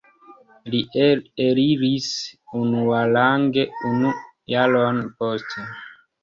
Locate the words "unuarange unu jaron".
2.61-5.05